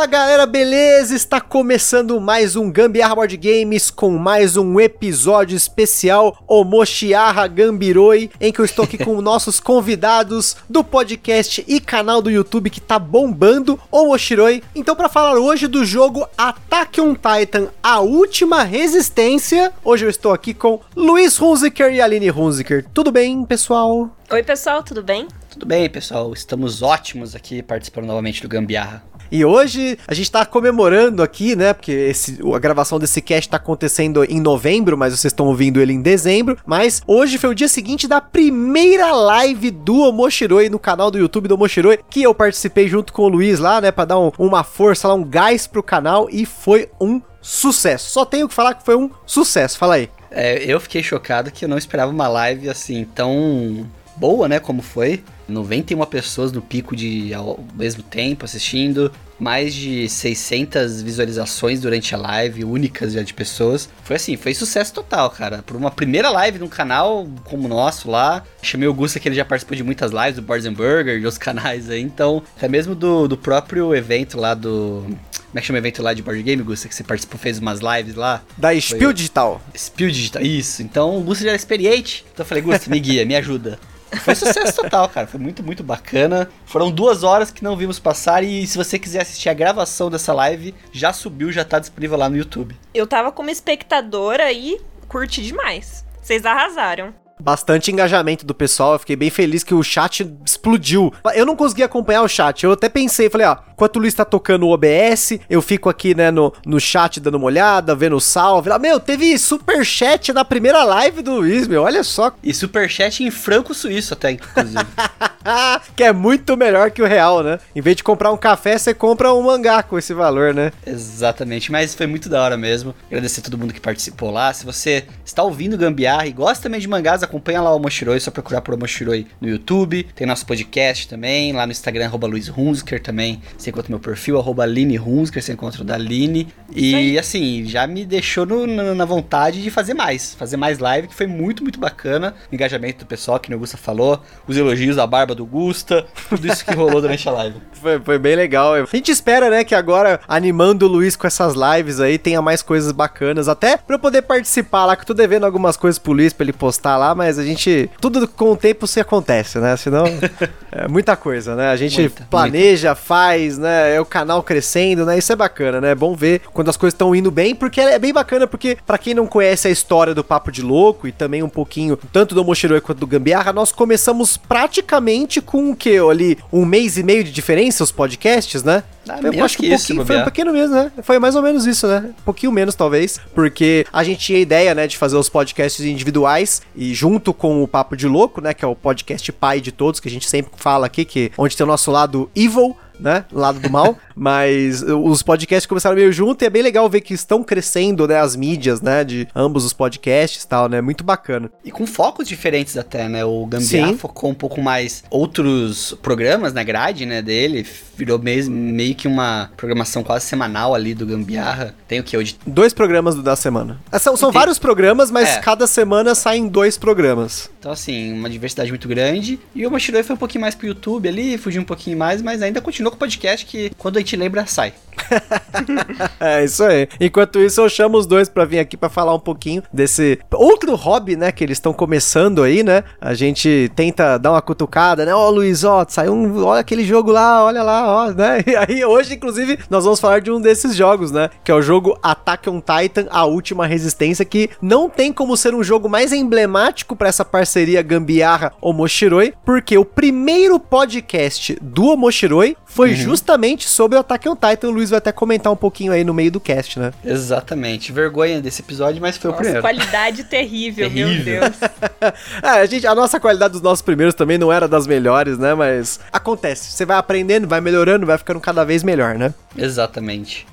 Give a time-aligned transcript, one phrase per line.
[0.00, 1.14] Fala galera, beleza?
[1.14, 8.50] Está começando mais um Gambiarra Board Games com mais um episódio especial Omoshiarra Gambiroi, em
[8.50, 12.98] que eu estou aqui com nossos convidados do podcast e canal do YouTube que tá
[12.98, 14.62] bombando, Omoshiroi.
[14.74, 20.32] Então, para falar hoje do jogo Attack on Titan, a última resistência, hoje eu estou
[20.32, 22.86] aqui com Luiz Hunziker e Aline Hunziker.
[22.94, 24.08] Tudo bem, pessoal?
[24.30, 25.28] Oi, pessoal, tudo bem?
[25.50, 26.32] Tudo bem, pessoal.
[26.32, 29.09] Estamos ótimos aqui participando novamente do Gambiarra.
[29.30, 31.72] E hoje a gente tá comemorando aqui, né?
[31.72, 35.92] Porque esse, a gravação desse cast tá acontecendo em novembro, mas vocês estão ouvindo ele
[35.92, 36.58] em dezembro.
[36.66, 41.46] Mas hoje foi o dia seguinte da primeira live do Omoshiroi no canal do YouTube
[41.46, 43.92] do Omoshiroi, que eu participei junto com o Luiz lá, né?
[43.92, 46.28] Pra dar um, uma força lá, um gás pro canal.
[46.30, 48.10] E foi um sucesso.
[48.10, 49.78] Só tenho que falar que foi um sucesso.
[49.78, 50.10] Fala aí.
[50.30, 53.86] É, eu fiquei chocado que eu não esperava uma live assim tão
[54.16, 54.60] boa, né?
[54.60, 55.22] Como foi.
[55.50, 62.18] 91 pessoas no pico de ao mesmo tempo assistindo, mais de 600 visualizações durante a
[62.18, 63.88] live, únicas já de pessoas.
[64.04, 65.62] Foi assim, foi sucesso total, cara.
[65.62, 69.36] Por uma primeira live num canal como o nosso lá, chamei o Gusta que ele
[69.36, 72.94] já participou de muitas lives do Boards Burger e outros canais aí, então, até mesmo
[72.94, 75.06] do, do próprio evento lá do
[75.50, 76.86] como é que chama o evento lá de board game, Gusta?
[76.86, 78.40] Que você participou, fez umas lives lá?
[78.56, 79.14] Da Spiel Foi...
[79.14, 79.60] Digital.
[79.76, 80.80] Spiel Digital, isso.
[80.80, 82.24] Então o Gusta já era experiente.
[82.32, 83.76] Então eu falei, Gusta, me guia, me ajuda.
[84.18, 85.26] Foi sucesso total, cara.
[85.26, 86.50] Foi muito, muito bacana.
[86.66, 88.42] Foram duas horas que não vimos passar.
[88.42, 92.28] E se você quiser assistir a gravação dessa live, já subiu, já tá disponível lá
[92.28, 92.76] no YouTube.
[92.92, 96.04] Eu tava como espectadora e curti demais.
[96.22, 98.94] Vocês arrasaram bastante engajamento do pessoal.
[98.94, 101.12] Eu fiquei bem feliz que o chat explodiu.
[101.34, 102.64] Eu não consegui acompanhar o chat.
[102.64, 106.14] Eu até pensei, falei, ó, enquanto o Luiz tá tocando o OBS, eu fico aqui,
[106.14, 108.70] né, no, no chat dando uma olhada, vendo o salve.
[108.78, 112.32] Meu, teve super chat na primeira live do Luiz, meu, olha só.
[112.42, 114.84] E super chat em franco suíço até, inclusive.
[115.96, 117.58] que é muito melhor que o real, né?
[117.74, 120.72] Em vez de comprar um café, você compra um mangá com esse valor, né?
[120.86, 122.94] Exatamente, mas foi muito da hora mesmo.
[123.06, 124.52] Agradecer a todo mundo que participou lá.
[124.52, 128.20] Se você está ouvindo Gambiarra e gosta também de mangás, acompanha lá o Moshiroi, é
[128.20, 130.04] só procurar por Moshiroi no YouTube.
[130.14, 133.40] Tem nosso podcast também, lá no Instagram, arroba Luiz Hunsker também.
[133.56, 136.48] Você encontra meu perfil, arroba Line Hunsker, você encontra o da Line.
[136.74, 140.34] E assim, já me deixou no, na, na, vontade de fazer mais.
[140.34, 142.34] Fazer mais live, que foi muito, muito bacana.
[142.50, 144.22] O engajamento do pessoal, que o Augusta falou.
[144.46, 146.06] Os elogios da barba do Gusta.
[146.28, 147.60] Tudo isso que rolou durante a live.
[147.80, 148.74] Foi, foi bem legal.
[148.74, 152.60] A gente espera, né, que agora, animando o Luiz com essas lives aí, tenha mais
[152.60, 153.48] coisas bacanas.
[153.48, 156.44] Até pra eu poder participar lá, que eu tô devendo algumas coisas pro Luiz pra
[156.44, 157.90] ele postar lá, mas a gente.
[157.98, 159.78] Tudo com o tempo se acontece, né?
[159.78, 160.04] Senão.
[160.70, 161.68] é muita coisa, né?
[161.68, 163.02] A gente muita, planeja, muita.
[163.02, 163.94] faz, né?
[163.94, 165.16] É o canal crescendo, né?
[165.16, 165.92] Isso é bacana, né?
[165.92, 168.98] É bom ver quando as coisas estão indo bem, porque é bem bacana, porque para
[168.98, 172.44] quem não conhece a história do Papo de Louco e também um pouquinho, tanto do
[172.44, 175.98] Mochiroi quanto do Gambiarra, nós começamos praticamente com o que?
[175.98, 178.82] Ali, um mês e meio de diferença, os podcasts, né?
[179.08, 180.92] Ah, eu acho que, um isso, foi um pequeno mesmo, né?
[181.02, 182.10] Foi mais ou menos isso, né?
[182.20, 185.84] Um pouquinho menos, talvez, porque a gente tinha a ideia, né, de fazer os podcasts
[185.84, 189.72] individuais e junto com o Papo de Louco, né, que é o podcast pai de
[189.72, 193.24] todos, que a gente sempre fala aqui, que onde tem o nosso lado evil, né?
[193.32, 193.96] Lado do mal.
[194.20, 198.20] mas os podcasts começaram meio junto e é bem legal ver que estão crescendo, né?
[198.20, 199.02] As mídias, né?
[199.02, 200.82] De ambos os podcasts e tal, né?
[200.82, 201.50] Muito bacana.
[201.64, 203.24] E com focos diferentes até, né?
[203.24, 207.22] O Gambiarra focou um pouco mais outros programas na grade, né?
[207.22, 207.66] Dele.
[207.96, 211.74] Virou meio, meio que uma programação quase semanal ali do Gambiarra.
[211.88, 212.14] Tem o que?
[212.14, 212.36] Hoje?
[212.46, 213.80] Dois programas da semana.
[213.90, 215.40] É, são, são vários programas, mas é.
[215.40, 217.50] cada semana saem dois programas.
[217.58, 219.38] Então, assim, uma diversidade muito grande.
[219.54, 222.42] E o Mashiroi foi um pouquinho mais pro YouTube ali, fugiu um pouquinho mais, mas
[222.42, 224.72] ainda continua com o podcast que quando a gente lembra, sai.
[226.20, 226.88] é isso aí.
[227.00, 230.74] Enquanto isso, eu chamo os dois para vir aqui para falar um pouquinho desse outro
[230.74, 232.84] hobby, né, que eles estão começando aí, né?
[233.00, 235.14] A gente tenta dar uma cutucada, né?
[235.14, 238.40] Ó, oh, Luiz, ó, saiu um, olha aquele jogo lá, olha lá, ó, né?
[238.50, 241.30] E aí hoje, inclusive, nós vamos falar de um desses jogos, né?
[241.44, 245.54] Que é o jogo Attack on Titan: A Última Resistência, que não tem como ser
[245.54, 252.56] um jogo mais emblemático para essa parceria Gambiarra Omoshiroi, porque o primeiro podcast do Omoshiroi
[252.64, 252.96] foi uhum.
[252.96, 254.68] justamente sobre o Attack on Titan.
[254.68, 256.92] O Luiz vai até comentar um pouquinho aí no meio do cast, né?
[257.04, 257.92] Exatamente.
[257.92, 259.62] Vergonha desse episódio, mas foi Nossa, o primeiro.
[259.62, 261.14] qualidade terrível, terrível.
[261.14, 261.56] meu Deus.
[262.42, 265.54] é, a, gente, a nossa qualidade dos nossos primeiros também não era das melhores, né?
[265.54, 266.72] Mas acontece.
[266.72, 269.34] Você vai aprendendo, vai melhorando, vai ficando cada vez melhor, né?
[269.56, 270.46] Exatamente.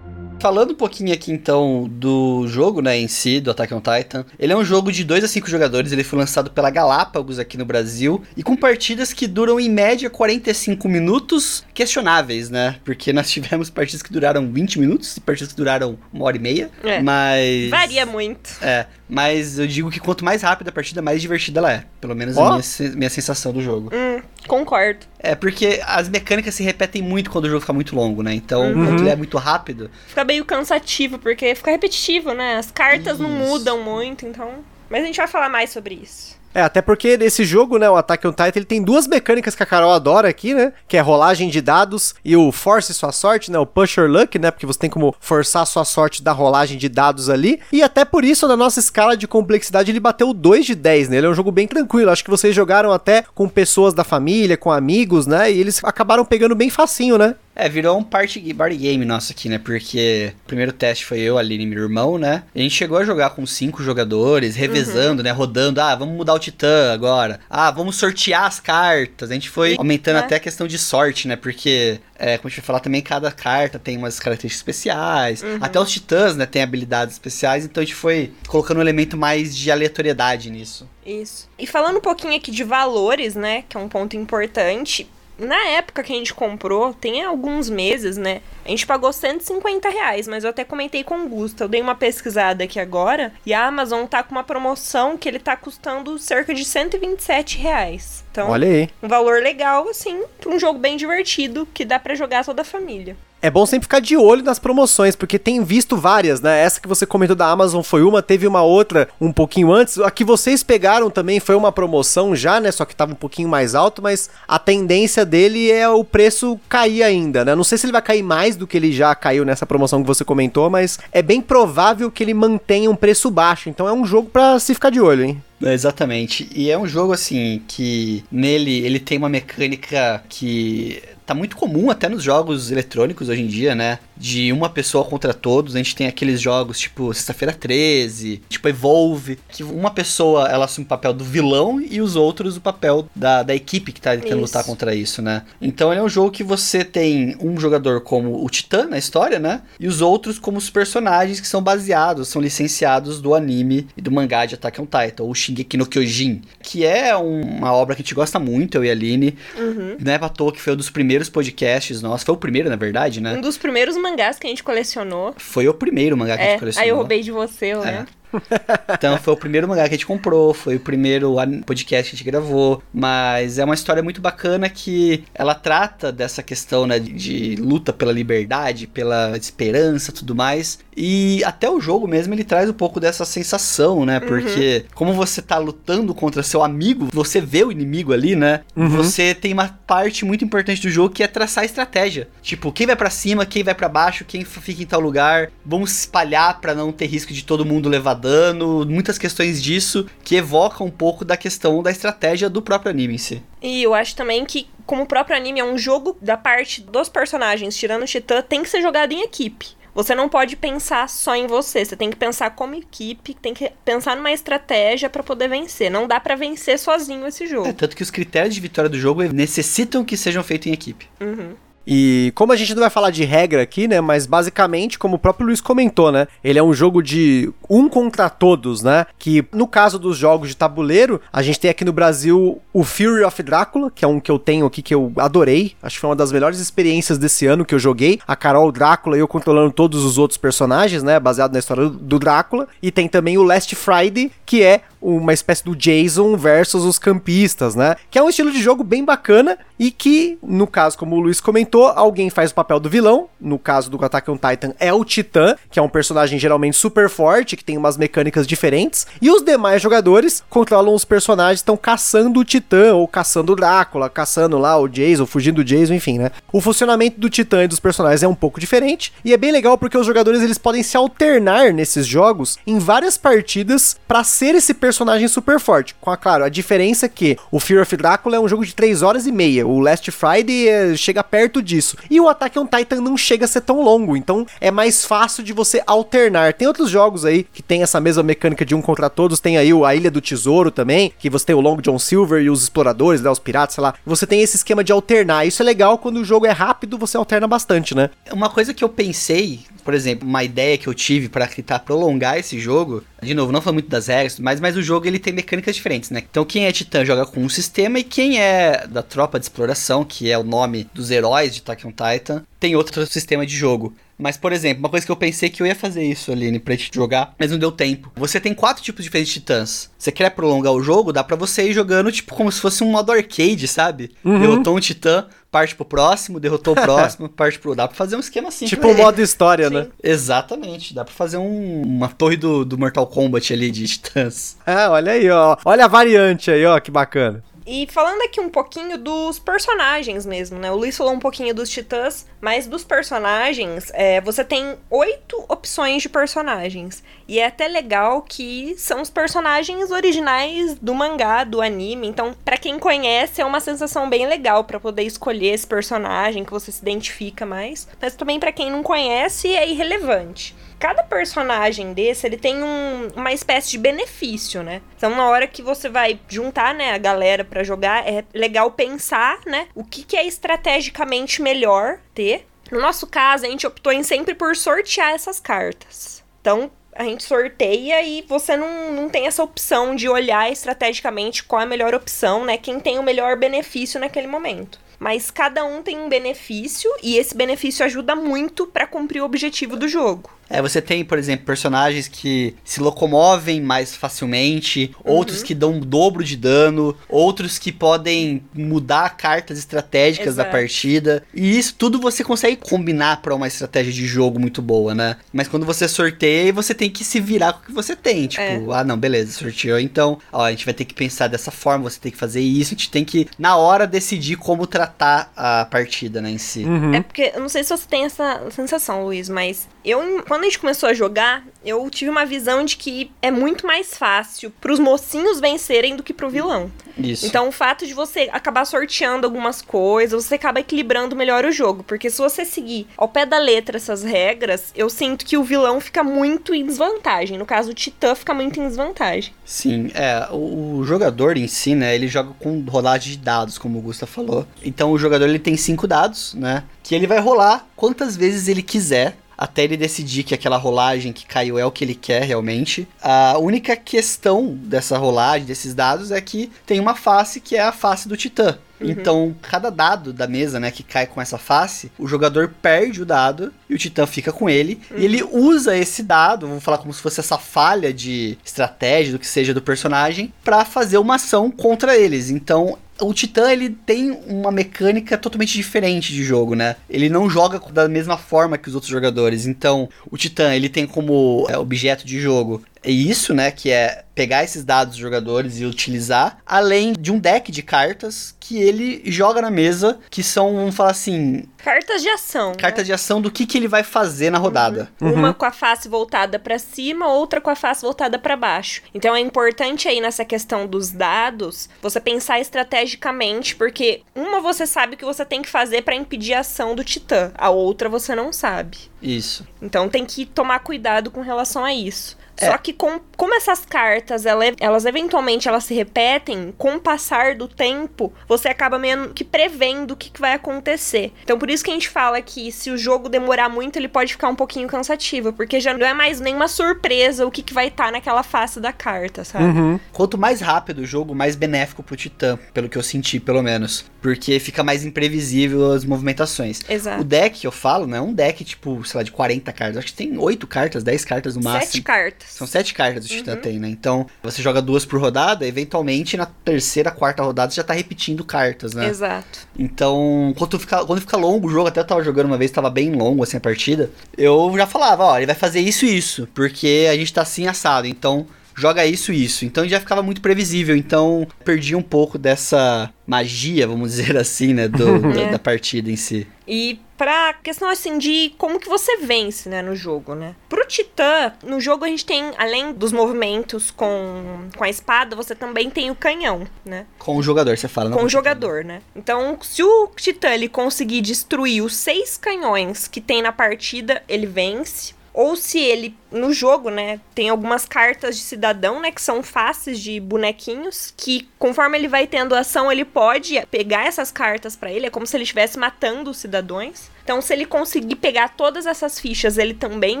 [0.40, 4.24] Falando um pouquinho aqui então do jogo, né, em si, do Attack on Titan.
[4.38, 7.58] Ele é um jogo de 2 a 5 jogadores, ele foi lançado pela Galápagos aqui
[7.58, 12.76] no Brasil e com partidas que duram em média 45 minutos, questionáveis, né?
[12.84, 16.40] Porque nós tivemos partidas que duraram 20 minutos e partidas que duraram uma hora e
[16.40, 17.02] meia, É.
[17.02, 18.50] mas Varia muito.
[18.62, 21.84] É, mas eu digo que quanto mais rápida a partida, mais divertida ela é.
[22.00, 22.52] Pelo menos Ó.
[22.54, 23.90] a minha, minha sensação do jogo.
[23.92, 25.00] Hum, concordo.
[25.18, 28.32] É, porque as mecânicas se repetem muito quando o jogo fica muito longo, né?
[28.32, 28.86] Então, Uhum.
[28.86, 32.56] quando ele é muito rápido, Fica meio cansativo, porque fica repetitivo, né?
[32.56, 33.48] As cartas não Isso.
[33.50, 34.50] mudam muito, então.
[34.88, 36.39] Mas a gente vai falar mais sobre isso.
[36.54, 39.62] É, até porque nesse jogo, né, o Attack on Titan, ele tem duas mecânicas que
[39.62, 40.72] a Carol adora aqui, né?
[40.88, 43.58] Que é rolagem de dados e o Force Sua Sorte, né?
[43.58, 44.50] O Push Your Luck, né?
[44.50, 47.60] Porque você tem como forçar sua sorte da rolagem de dados ali.
[47.72, 51.18] E até por isso, na nossa escala de complexidade, ele bateu 2 de 10, né?
[51.18, 52.10] Ele é um jogo bem tranquilo.
[52.10, 55.50] Acho que vocês jogaram até com pessoas da família, com amigos, né?
[55.52, 57.36] E eles acabaram pegando bem facinho, né?
[57.54, 59.58] É, virou um party, party game nosso aqui, né?
[59.58, 62.44] Porque o primeiro teste foi eu, a Aline e meu irmão, né?
[62.54, 65.30] A gente chegou a jogar com cinco jogadores, revezando, né?
[65.30, 65.80] Rodando.
[65.80, 67.40] Ah, vamos mudar o Titã agora.
[67.50, 69.30] Ah, vamos sortear as cartas.
[69.30, 70.20] A gente foi aumentando é.
[70.20, 71.36] até a questão de sorte, né?
[71.36, 75.44] Porque, é, como a gente vai falar também, cada carta tem umas características especiais.
[75.60, 76.46] Até os Titãs, né?
[76.46, 77.64] Tem habilidades especiais.
[77.64, 80.88] Então a gente foi colocando um elemento mais de aleatoriedade nisso.
[81.04, 81.48] Isso.
[81.58, 83.64] E falando um pouquinho aqui de valores, né?
[83.68, 85.08] Que é um ponto importante.
[85.40, 88.42] Na época que a gente comprou, tem alguns meses, né?
[88.62, 91.64] A gente pagou 150 reais, mas eu até comentei com o Gusta.
[91.64, 95.38] Eu dei uma pesquisada aqui agora e a Amazon tá com uma promoção que ele
[95.38, 98.22] tá custando cerca de 127 reais.
[98.30, 98.90] Então, Olha aí.
[99.02, 102.64] um valor legal, assim, pra um jogo bem divertido que dá pra jogar toda a
[102.64, 103.16] família.
[103.42, 106.60] É bom sempre ficar de olho nas promoções, porque tem visto várias, né?
[106.60, 109.98] Essa que você comentou da Amazon foi uma, teve uma outra um pouquinho antes.
[109.98, 112.70] A que vocês pegaram também foi uma promoção já, né?
[112.70, 117.02] Só que tava um pouquinho mais alto, mas a tendência dele é o preço cair
[117.02, 117.54] ainda, né?
[117.54, 120.06] Não sei se ele vai cair mais do que ele já caiu nessa promoção que
[120.06, 123.70] você comentou, mas é bem provável que ele mantenha um preço baixo.
[123.70, 125.42] Então é um jogo pra se ficar de olho, hein?
[125.62, 126.48] É, Exatamente.
[126.54, 131.90] E é um jogo assim que nele ele tem uma mecânica que tá muito comum
[131.90, 134.00] até nos jogos eletrônicos hoje em dia, né?
[134.20, 135.74] De uma pessoa contra todos.
[135.74, 140.84] A gente tem aqueles jogos tipo Sexta-feira 13, tipo Evolve, que uma pessoa ela assume
[140.84, 144.32] o papel do vilão e os outros o papel da, da equipe que tá tentando
[144.32, 144.40] Isso.
[144.42, 145.42] lutar contra isso, né?
[145.60, 149.38] Então ele é um jogo que você tem um jogador como o Titã na história,
[149.38, 149.62] né?
[149.78, 154.10] E os outros como os personagens que são baseados, são licenciados do anime e do
[154.10, 158.02] mangá de Attack on Titan, ou Shingeki no Kyojin, que é um- uma obra que
[158.02, 159.34] a gente gosta muito, eu e a Aline.
[159.56, 159.96] Uhum.
[159.98, 162.24] Não é pra toa que foi um dos primeiros podcasts nossos.
[162.24, 163.36] Foi o primeiro, na verdade, Um né?
[163.36, 164.09] dos primeiros mangás
[164.40, 165.34] que a gente colecionou.
[165.38, 166.82] Foi o primeiro mangá que a É, gente colecionou.
[166.84, 167.90] aí eu roubei de você, eu É.
[167.90, 168.19] lembro.
[168.92, 172.18] Então foi o primeiro mangá que a gente comprou, foi o primeiro podcast que a
[172.18, 177.56] gente gravou, mas é uma história muito bacana que ela trata dessa questão né, de,
[177.56, 180.78] luta pela liberdade, pela esperança, tudo mais.
[180.96, 184.20] E até o jogo mesmo ele traz um pouco dessa sensação, né?
[184.20, 188.60] Porque como você tá lutando contra seu amigo, você vê o inimigo ali, né?
[188.96, 192.28] Você tem uma parte muito importante do jogo que é traçar estratégia.
[192.42, 195.50] Tipo, quem vai pra cima, quem vai pra baixo, quem fica em tal lugar.
[195.64, 198.84] Vamos se espalhar pra não ter risco de todo mundo levar dano.
[198.86, 203.18] Muitas questões disso que evocam um pouco da questão da estratégia do próprio anime em
[203.18, 203.42] si.
[203.62, 207.08] E eu acho também que, como o próprio anime é um jogo da parte dos
[207.08, 209.66] personagens, tirando o Titã, tem que ser jogado em equipe.
[209.92, 213.72] Você não pode pensar só em você, você tem que pensar como equipe, tem que
[213.84, 215.90] pensar numa estratégia pra poder vencer.
[215.90, 217.72] Não dá pra vencer sozinho esse É, jogo.
[217.72, 221.08] tanto que os critérios de vitória do jogo necessitam que sejam feitos em equipe.
[221.20, 221.54] Uhum.
[221.86, 224.00] E como a gente não vai falar de regra aqui, né?
[224.00, 226.26] Mas basicamente, como o próprio Luiz comentou, né?
[226.44, 229.06] Ele é um jogo de um contra todos, né?
[229.18, 233.24] Que no caso dos jogos de tabuleiro, a gente tem aqui no Brasil o Fury
[233.24, 235.74] of Drácula, que é um que eu tenho aqui que eu adorei.
[235.82, 238.20] Acho que foi uma das melhores experiências desse ano que eu joguei.
[238.26, 241.18] A Carol Drácula e eu controlando todos os outros personagens, né?
[241.18, 242.68] Baseado na história do- Drácula.
[242.82, 247.74] E tem também o Last Friday, que é uma espécie do Jason versus os campistas,
[247.74, 247.96] né?
[248.10, 251.40] Que é um estilo de jogo bem bacana e que, no caso, como o Luiz
[251.40, 253.28] comentou, alguém faz o papel do vilão.
[253.40, 257.08] No caso do Attack on Titan é o Titã, que é um personagem geralmente super
[257.08, 259.06] forte, que tem umas mecânicas diferentes.
[259.22, 264.10] E os demais jogadores controlam os personagens estão caçando o Titã, ou caçando o Drácula,
[264.10, 266.30] caçando lá o Jason, fugindo do Jason, enfim, né?
[266.52, 269.12] O funcionamento do Titã e dos personagens é um pouco diferente.
[269.24, 273.16] E é bem legal porque os jogadores eles podem se alternar nesses jogos em várias
[273.16, 275.94] partidas para ser esse personagem personagem super forte.
[276.00, 278.74] Com a, claro, a diferença é que o Fear of Drácula é um jogo de
[278.74, 279.64] 3 horas e meia.
[279.64, 281.96] O Last Friday é, chega perto disso.
[282.10, 284.16] E o Attack on Titan não chega a ser tão longo.
[284.16, 286.54] Então é mais fácil de você alternar.
[286.54, 289.38] Tem outros jogos aí que tem essa mesma mecânica de um contra todos.
[289.38, 292.42] Tem aí o A Ilha do Tesouro também, que você tem o Long John Silver
[292.42, 293.94] e os exploradores, né, os piratas, sei lá.
[294.04, 295.46] Você tem esse esquema de alternar.
[295.46, 298.10] Isso é legal quando o jogo é rápido, você alterna bastante, né?
[298.32, 302.38] Uma coisa que eu pensei, por exemplo, uma ideia que eu tive para tentar prolongar
[302.38, 305.32] esse jogo, de novo, não foi muito das regras, mas, mas o jogo ele tem
[305.32, 306.22] mecânicas diferentes, né?
[306.30, 310.04] Então quem é titã joga com um sistema e quem é da tropa de exploração,
[310.04, 313.94] que é o nome dos heróis de Attack on Titan, tem outro sistema de jogo.
[314.20, 316.74] Mas, por exemplo, uma coisa que eu pensei que eu ia fazer isso, Aline, pra
[316.74, 318.12] gente jogar, mas não deu tempo.
[318.14, 319.90] Você tem quatro tipos diferentes de titãs.
[319.98, 322.90] Você quer prolongar o jogo, dá pra você ir jogando, tipo, como se fosse um
[322.90, 324.10] modo arcade, sabe?
[324.22, 324.38] Uhum.
[324.38, 327.74] Derrotou um titã, parte pro próximo, derrotou o próximo, parte pro.
[327.74, 328.66] Dá pra fazer um esquema assim.
[328.66, 329.04] Tipo o também.
[329.04, 329.74] modo história, Sim.
[329.74, 329.86] né?
[330.02, 334.56] Exatamente, dá pra fazer um- uma torre do, do Mortal Kombat ali de titãs.
[334.66, 335.56] Ah, olha aí, ó.
[335.64, 337.42] Olha a variante aí, ó, que bacana.
[337.66, 340.70] E falando aqui um pouquinho dos personagens mesmo, né?
[340.70, 346.02] O Luiz falou um pouquinho dos titãs, mas dos personagens, é, você tem oito opções
[346.02, 347.02] de personagens.
[347.28, 352.08] E é até legal que são os personagens originais do mangá, do anime.
[352.08, 356.52] Então, pra quem conhece, é uma sensação bem legal pra poder escolher esse personagem que
[356.52, 357.86] você se identifica mais.
[358.00, 363.32] Mas também pra quem não conhece, é irrelevante cada personagem desse, ele tem um- uma
[363.32, 364.80] espécie de benefício, né?
[364.96, 369.38] Então, na hora que você vai juntar, né, a galera pra jogar, é legal pensar,
[369.46, 372.46] né, o que, que é estrategicamente melhor ter.
[372.70, 376.24] No nosso caso, a gente optou em sempre por sortear essas cartas.
[376.40, 381.60] Então, a gente sorteia e você não, não tem essa opção de olhar estrategicamente qual
[381.60, 382.56] é a melhor opção, né?
[382.56, 384.80] Quem tem o melhor benefício naquele momento.
[384.98, 389.76] Mas cada um tem um benefício e esse benefício ajuda muito pra cumprir o objetivo
[389.76, 390.30] do jogo.
[390.50, 395.84] É, você tem, por exemplo, personagens que se locomovem mais facilmente, outros que dão o
[395.84, 400.50] dobro de dano, outros que podem mudar cartas estratégicas da Exato.
[400.50, 401.22] partida.
[401.32, 405.16] E isso tudo você consegue combinar pra uma estratégia de jogo muito boa, né?
[405.32, 408.26] Mas quando você sorteia, você tem que se virar com o que você tem.
[408.26, 408.60] Tipo, É.
[408.72, 409.78] ah, não, beleza, sorteou.
[409.78, 412.74] Então, ó, a gente vai ter que pensar dessa forma, você tem que fazer isso,
[412.74, 416.64] a gente tem que, na hora, decidir como tratar a partida, né, em si.
[416.64, 416.94] Uhum.
[416.94, 420.46] É porque, eu não sei se você tem essa sensação, Luiz, mas eu, em- quando
[420.46, 424.50] a gente começou a jogar, eu tive uma visão de que é muito mais fácil
[424.58, 426.72] pros mocinhos vencerem do que pro vilão.
[426.96, 427.26] Isso.
[427.26, 431.82] Então, o fato de você acabar sorteando algumas coisas, você acaba equilibrando melhor o jogo.
[431.82, 435.78] Porque se você seguir ao pé da letra essas regras, eu sinto que o vilão
[435.78, 437.36] fica muito em desvantagem.
[437.36, 439.34] No caso, o Titã fica muito em desvantagem.
[439.44, 443.78] Sim, é, o, o jogador em si, né, ele joga com rolagem de dados, como
[443.78, 444.46] o Gusta falou.
[444.62, 448.62] Então o jogador ele tem cinco dados, né, que ele vai rolar quantas vezes ele
[448.62, 452.86] quiser, até ele decidir que aquela rolagem que caiu é o que ele quer realmente.
[453.00, 457.72] A única questão dessa rolagem, desses dados, é que tem uma face que é a
[457.72, 458.58] face do Titã.
[458.82, 463.06] Então, cada dado da mesa, né, que cai com essa face, o jogador perde o
[463.06, 464.80] dado e o Titã fica com ele.
[464.96, 469.18] E ele usa esse dado, vamos falar como se fosse essa falha de estratégia, do
[469.18, 472.30] que seja do personagem, pra fazer uma ação contra eles.
[472.30, 476.76] Então, o Titã, ele tem uma mecânica totalmente diferente de jogo, né?
[476.88, 479.46] Ele não joga da mesma forma que os outros jogadores.
[479.46, 483.50] Então, o Titã, ele tem como é, objeto de jogo isso, né?
[483.50, 488.34] Que é pegar esses dados dos jogadores e utilizar, além de um deck de cartas
[488.38, 492.50] que ele joga na mesa, que são, vamos falar assim, Cartas de ação.
[492.50, 492.56] né?
[492.58, 494.90] cartas de ação do que, que ele vai fazer na rodada.
[495.00, 498.82] Uma com a face voltada pra cima, outra com a face voltada pra baixo.
[498.94, 504.94] Então é importante aí nessa questão dos dados, você pensar estrategicamente, porque uma você sabe
[504.94, 508.14] o que você tem que fazer pra impedir a ação do titã, a outra você
[508.14, 508.76] não sabe.
[509.02, 509.46] Isso.
[509.62, 512.18] Então tem que tomar cuidado com relação a isso.
[512.40, 512.46] É.
[512.50, 517.34] Só que com, como essas cartas, ela- elas eventualmente elas se repetem, com o passar
[517.34, 521.12] do tempo, você acaba meio que prevendo o que, que vai acontecer.
[521.22, 524.12] Então por isso que a gente fala que se o jogo demorar muito, ele pode
[524.12, 527.68] ficar um pouquinho cansativo, porque já não é mais nenhuma surpresa o que, que vai
[527.68, 529.44] estar naquela face da carta, sabe?
[529.44, 529.80] Uhum.
[529.92, 533.84] Quanto mais rápido o jogo, mais benéfico pro Titã, pelo que eu senti, pelo menos.
[534.00, 536.60] Porque fica mais imprevisível as movimentações.
[536.68, 537.02] Exato.
[537.02, 539.76] O deck que eu falo, não é um deck, tipo, sei lá, de 40 cartas.
[539.78, 541.72] Acho que tem 8 cartas, 10 cartas no máximo.
[541.72, 542.29] Sete cartas.
[542.30, 543.68] São sete cartas o Titã tem, né?
[543.68, 548.24] Então, você joga duas por rodada, eventualmente na terceira, quarta rodada você já tá repetindo
[548.24, 548.88] cartas, né?
[548.88, 549.46] Exato.
[549.58, 552.70] Então, quando fica, quando fica longo o jogo, até eu tava jogando uma vez, tava
[552.70, 556.28] bem longo assim a partida, eu já falava, ó, ele vai fazer isso e isso,
[556.34, 559.44] porque a gente tá assim assado, então joga isso e isso.
[559.44, 560.76] Então já ficava muito previsível.
[560.76, 565.30] Então perdi um pouco dessa magia, vamos dizer assim, né, do, da, É.
[565.32, 566.26] da partida em si.
[566.46, 570.34] E pra questão assim de como que você vence, né, no jogo, né?
[570.48, 575.34] Pro Titã, no jogo a gente tem, além dos movimentos com, com a espada, você
[575.34, 576.86] também tem o canhão, né?
[576.98, 577.88] Com o jogador, você fala.
[577.90, 578.82] não com o jogador, né?
[578.94, 584.26] Então, se o Titã ele conseguir destruir os seis canhões que tem na partida, ele
[584.26, 584.92] vence.
[585.12, 589.80] Ou se ele, no jogo, né, tem algumas cartas de cidadão, né, que são faces
[589.80, 594.86] de bonequinhos, que conforme ele vai tendo ação, ele pode pegar essas cartas pra ele,
[594.86, 596.90] é como se ele estivesse matando os cidadãos.
[597.02, 600.00] Então, se ele conseguir pegar todas essas fichas, ele também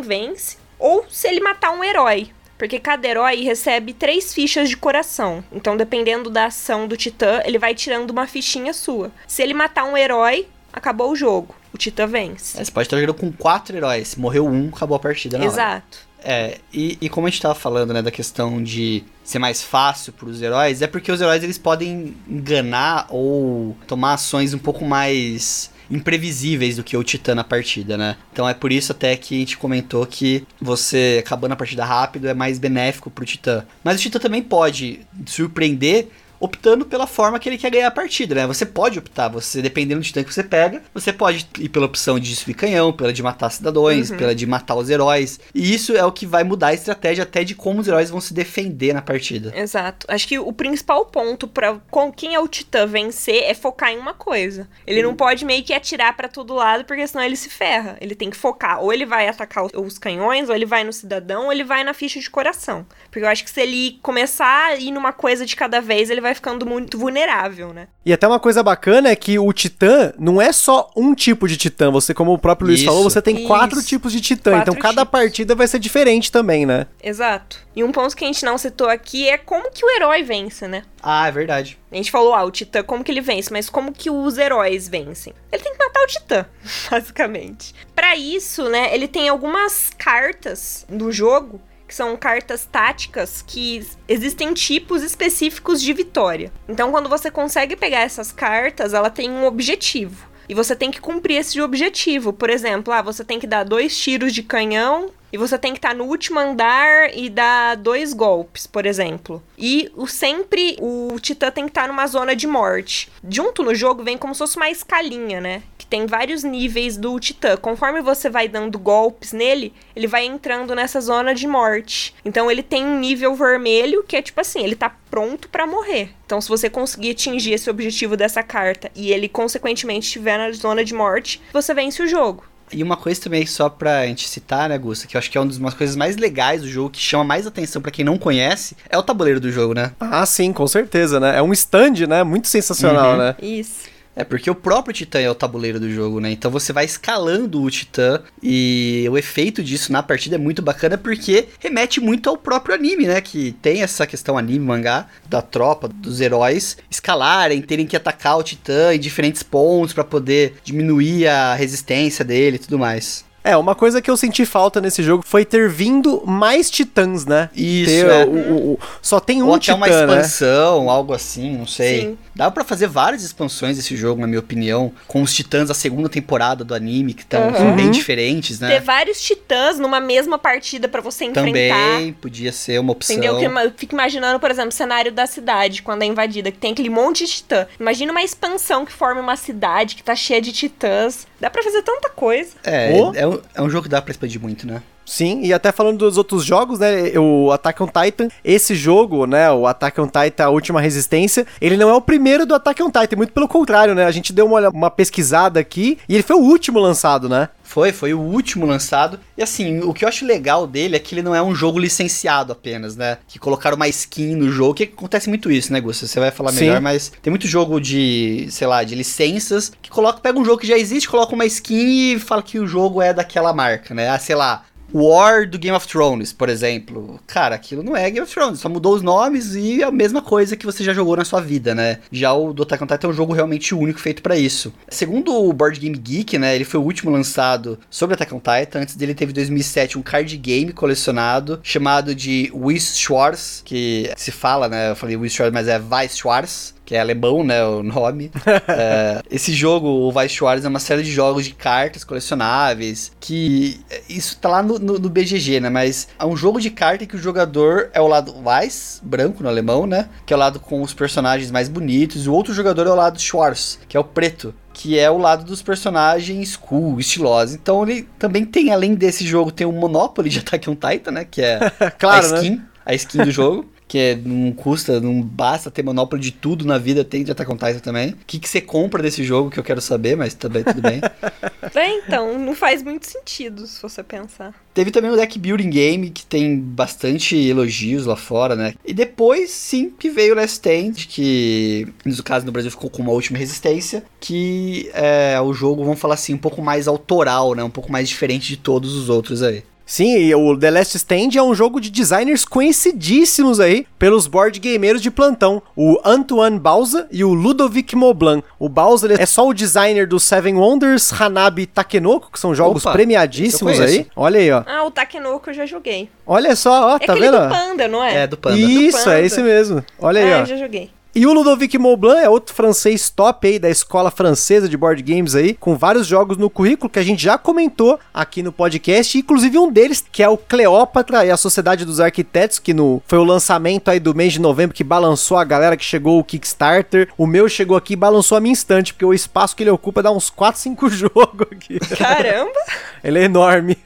[0.00, 0.56] vence.
[0.78, 5.42] Ou se ele matar um herói, porque cada herói recebe três fichas de coração.
[5.50, 9.10] Então, dependendo da ação do Titã, ele vai tirando uma fichinha sua.
[9.26, 11.54] Se ele matar um herói, acabou o jogo.
[11.72, 12.60] O Titã vence.
[12.60, 14.16] É, você pode estar jogando com quatro heróis.
[14.16, 15.52] Morreu um, acabou a partida na hora.
[15.52, 16.10] Exato.
[16.22, 20.12] É, e, e como a gente tava falando, né, da questão de ser mais fácil
[20.12, 25.70] pros heróis, é porque os heróis eles podem enganar ou tomar ações um pouco mais
[25.90, 28.16] imprevisíveis do que o Titã na partida, né?
[28.32, 32.28] Então é por isso até que a gente comentou que você acabando a partida rápido
[32.28, 33.64] é mais benéfico pro Titã.
[33.82, 36.08] Mas o Titã também pode surpreender
[36.40, 38.46] optando pela forma que ele quer ganhar a partida, né?
[38.46, 42.18] Você pode optar, você dependendo do titã que você pega, você pode ir pela opção
[42.18, 45.38] de destruir canhão, pela de matar cidadãos, pela de matar os heróis.
[45.54, 48.20] E isso é o que vai mudar a estratégia até de como os heróis vão
[48.20, 49.52] se defender na partida.
[49.54, 50.06] Exato.
[50.08, 53.98] Acho que o principal ponto pra com quem é o Titã vencer é focar em
[53.98, 54.68] uma coisa.
[54.86, 57.96] Ele não pode meio que atirar pra todo lado, porque senão ele se ferra.
[58.00, 58.82] Ele tem que focar.
[58.82, 61.92] Ou ele vai atacar os canhões, ou ele vai no cidadão, ou ele vai na
[61.92, 62.86] ficha de coração.
[63.10, 66.20] Porque eu acho que se ele começar a ir numa coisa de cada vez, ele
[66.20, 67.88] vai ficando muito vulnerável, né?
[68.04, 71.56] E até uma coisa bacana é que o Titã não é só um tipo de
[71.56, 71.90] Titã.
[71.90, 72.88] Você, como o próprio Luiz Isso.
[72.88, 73.46] falou, você tem Isso.
[73.46, 74.52] quatro tipos de Titã.
[74.52, 75.10] Quatro então cada tipos.
[75.10, 76.86] partida vai ser diferente também, né?
[77.02, 77.58] Exato.
[77.74, 80.66] E um ponto que a gente não citou aqui é como que o herói vence,
[80.66, 80.82] né?
[81.02, 81.78] Ah, é verdade.
[81.90, 83.52] A gente falou, ah, o Titã, como que ele vence?
[83.52, 85.32] Mas como que os heróis vencem?
[85.52, 86.46] Ele tem que matar o Titã,
[86.90, 87.74] basicamente.
[87.94, 91.60] Pra isso, né, ele tem algumas cartas no jogo
[91.90, 96.52] que são cartas táticas que existem tipos específicos de vitória.
[96.68, 100.30] Então, quando você consegue pegar essas cartas, ela tem um objetivo.
[100.48, 102.32] E você tem que cumprir esse objetivo.
[102.32, 105.78] Por exemplo, ah, você tem que dar dois tiros de canhão e você tem que
[105.78, 109.42] estar no último andar e dar dois golpes, por exemplo.
[109.56, 113.10] E o sempre o Titã tem que estar numa zona de morte.
[113.28, 115.62] Junto no jogo vem como se fosse uma escalinha, né?
[115.78, 117.56] Que tem vários níveis do Titã.
[117.56, 122.14] Conforme você vai dando golpes nele, ele vai entrando nessa zona de morte.
[122.24, 126.10] Então ele tem um nível vermelho que é tipo assim, ele tá pronto pra morrer.
[126.26, 130.84] Então se você conseguir atingir esse objetivo dessa carta e ele consequentemente estiver na zona
[130.84, 132.44] de morte, você vence o jogo.
[132.72, 135.40] E uma coisa também, só pra gente citar, né, Gusta, que eu acho que é
[135.40, 138.76] uma das coisas mais legais do jogo, que chama mais atenção pra quem não conhece,
[138.88, 139.92] é o tabuleiro do jogo, né?
[139.98, 141.36] Ah, sim, com certeza, né?
[141.36, 142.22] É um stand, né?
[142.22, 143.18] Muito sensacional, Uhum.
[143.18, 143.34] né?
[143.42, 143.90] Isso.
[144.14, 146.30] É porque o próprio Titã é o tabuleiro do jogo, né?
[146.30, 150.98] Então você vai escalando o Titã e o efeito disso na partida é muito bacana
[150.98, 153.20] porque remete muito ao próprio anime, né?
[153.20, 158.42] Que tem essa questão anime, mangá, da tropa, dos heróis escalarem, terem que atacar o
[158.42, 163.24] Titã em diferentes pontos pra poder diminuir a resistência dele e tudo mais.
[163.42, 167.48] É, uma coisa que eu senti falta nesse jogo foi ter vindo mais titãs, né?
[167.54, 168.24] Isso, Ter é.
[168.24, 169.92] o- o- o- só tem um Ou até titã, uma né?
[170.20, 172.00] expansão, algo assim, não sei.
[172.02, 172.18] Sim.
[172.34, 176.08] Dá pra fazer várias expansões desse jogo, na minha opinião, com os titãs da segunda
[176.08, 177.76] temporada do anime, que tão, são Uhum.
[177.76, 178.68] bem diferentes, né?
[178.68, 181.44] Ter vários titãs numa mesma partida pra você enfrentar.
[181.44, 183.16] Também podia ser uma opção.
[183.16, 183.38] Entendeu?
[183.38, 186.72] Que eu fico imaginando, por exemplo, o cenário da cidade, quando é invadida, que tem
[186.72, 187.66] aquele monte de titã.
[187.78, 191.26] Imagina uma expansão que forma uma cidade que tá cheia de titãs.
[191.40, 192.50] Dá pra fazer tanta coisa.
[192.62, 193.12] É, Oh.
[193.14, 194.82] é, um, é um jogo que dá pra expandir muito, né?
[195.06, 197.18] Sim, e até falando dos outros jogos, né?
[197.18, 199.50] O Attack on Titan, esse jogo, né?
[199.50, 202.90] O Attack on Titan, a última resistência, ele não é o primeiro do Attack on
[202.90, 204.04] Titan, muito pelo contrário, né?
[204.04, 207.48] A gente deu uma, uma pesquisada aqui e ele foi o último lançado, né?
[207.70, 209.20] Foi, foi o último lançado.
[209.38, 211.78] E assim, o que eu acho legal dele é que ele não é um jogo
[211.78, 213.18] licenciado apenas, né?
[213.28, 216.04] Que colocaram uma skin no jogo, que acontece muito isso, né, Gusta?
[216.04, 216.64] Você vai falar Sim.
[216.64, 220.58] melhor, mas tem muito jogo de, sei lá, de licenças, que coloca, pega um jogo
[220.58, 224.08] que já existe, coloca uma skin e fala que o jogo é daquela marca, né?
[224.08, 227.20] Ah, sei lá, War do Game of Thrones, por exemplo.
[227.26, 230.22] Cara, aquilo não é Game of Thrones, só mudou os nomes e é a mesma
[230.22, 231.98] coisa que você já jogou na sua vida, né?
[232.10, 234.72] Já o do Attack on Titan é um jogo realmente único feito pra isso.
[234.88, 238.80] Segundo o Board Game Geek, né, ele foi o último lançado sobre Attack on Titan.
[238.80, 244.30] Antes dele teve em 2007 um card game colecionado chamado de Weiss Schwarz, que se
[244.30, 247.84] fala, né, eu falei Weiss Schwarz, mas é Weiss Schwarz, que é alemão, né, o
[247.84, 248.32] nome.
[248.66, 253.78] é, esse jogo, o Vice Schwartz, é uma série de jogos de cartas colecionáveis, que
[254.08, 257.14] isso tá lá no, no, no, BGG, né, mas é um jogo de carta que
[257.14, 260.82] o jogador é o lado Weiss, branco no alemão, né, que é o lado com
[260.82, 264.02] os personagens mais bonitos, e o outro jogador é o lado Schwartz, que é o
[264.02, 267.54] preto, que é o lado dos personagens cool, estilosos.
[267.54, 271.24] Então ele também tem, além desse jogo, tem o Monopoly de Attack on Titan, né?
[271.24, 272.36] Que é claro, a né?
[272.36, 272.62] skin, né?
[272.84, 273.70] a skin do jogo.
[273.90, 277.50] Que é, não custa, não basta ter monopólio de tudo na vida, tem de Attack
[277.50, 278.10] on Titan também.
[278.10, 281.00] O que, que você compra desse jogo que eu quero saber, mas também tudo bem.
[281.74, 284.54] é, então, não faz muito sentido se você pensar.
[284.72, 288.74] Teve também o deck building game, que tem bastante elogios lá fora, né?
[288.86, 293.02] E depois, sim, que veio o Last Stand, que no caso no Brasil ficou com
[293.02, 297.64] uma última resistência, que é o jogo, vamos falar assim, um pouco mais autoral, né?
[297.64, 299.64] Um pouco mais diferente de todos os outros aí.
[299.90, 304.60] Sim, e o The Last Stand é um jogo de designers conhecidíssimos aí pelos board
[304.60, 308.40] gameiros de plantão, o Antoine Bauza e o Ludovic Moblan.
[308.56, 312.86] O Bauza é só o designer do Seven Wonders, Hanabi e Takenoko, que são jogos
[312.86, 314.06] Opa, premiadíssimos aí.
[314.14, 314.62] Olha aí, ó.
[314.64, 316.08] Ah, o Takenoko eu já joguei.
[316.24, 317.36] Olha só, ó, é tá vendo?
[317.36, 318.14] É do Panda, não é?
[318.14, 318.58] É, do Panda.
[318.58, 319.18] Isso, do Panda.
[319.18, 319.84] é esse mesmo.
[319.98, 320.40] Olha aí, é, ó.
[320.42, 320.88] eu já joguei.
[321.12, 325.34] E o Ludovic Maublanc é outro francês top aí da escola francesa de board games
[325.34, 329.58] aí, com vários jogos no currículo que a gente já comentou aqui no podcast, inclusive
[329.58, 333.24] um deles que é o Cleópatra e a Sociedade dos Arquitetos, que no, foi o
[333.24, 337.08] lançamento aí do mês de novembro que balançou a galera que chegou o Kickstarter.
[337.18, 340.02] O meu chegou aqui e balançou a minha instante, porque o espaço que ele ocupa
[340.04, 341.80] dá uns 4, 5 jogos aqui.
[341.80, 342.60] Caramba!
[343.02, 343.76] ele é enorme.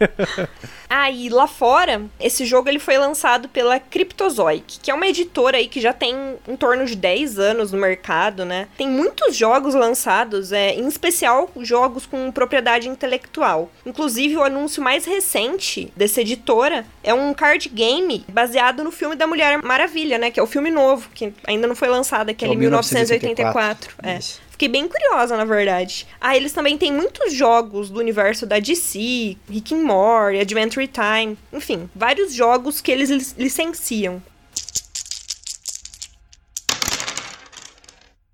[1.12, 5.68] E lá fora, esse jogo ele foi lançado pela Cryptozoic, que é uma editora aí
[5.68, 8.68] que já tem em torno de 10 anos no mercado, né?
[8.76, 13.70] Tem muitos jogos lançados, é, em especial jogos com propriedade intelectual.
[13.84, 19.26] Inclusive, o anúncio mais recente dessa editora é um card game baseado no filme da
[19.26, 20.30] Mulher Maravilha, né?
[20.30, 23.94] Que é o filme novo, que ainda não foi lançado, aquele é 1984.
[23.94, 23.94] 1984.
[24.02, 24.43] É.
[24.54, 26.06] Fiquei bem curiosa, na verdade.
[26.20, 31.36] Ah, eles também têm muitos jogos do universo da DC, Rick and Morty, Adventure Time,
[31.52, 34.22] enfim, vários jogos que eles licenciam.